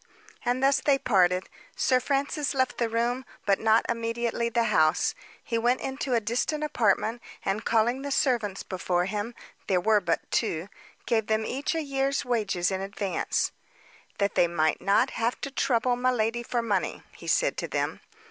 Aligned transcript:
And 0.43 0.63
thus 0.63 0.81
they 0.81 0.97
parted. 0.97 1.47
Sir 1.75 1.99
Francis 1.99 2.55
left 2.55 2.79
the 2.79 2.89
room, 2.89 3.23
but 3.45 3.59
not 3.59 3.85
immediately 3.87 4.49
the 4.49 4.63
house. 4.73 5.13
He 5.43 5.59
went 5.59 5.79
into 5.79 6.15
a 6.15 6.19
distant 6.19 6.63
apartment, 6.63 7.21
and, 7.45 7.63
calling 7.63 8.01
the 8.01 8.09
servants 8.09 8.63
before 8.63 9.05
him 9.05 9.35
there 9.67 9.79
were 9.79 10.01
but 10.01 10.31
two 10.31 10.69
gave 11.05 11.27
them 11.27 11.45
each 11.45 11.75
a 11.75 11.83
year's 11.83 12.25
wages 12.25 12.71
in 12.71 12.81
advance 12.81 13.51
"That 14.17 14.33
they 14.33 14.47
might 14.47 14.81
not 14.81 15.11
have 15.11 15.39
to 15.41 15.51
trouble 15.51 15.95
miladi 15.95 16.41
for 16.43 16.63
money," 16.63 17.03
he 17.15 17.27
said 17.27 17.55
to 17.57 17.67
them. 17.67 17.99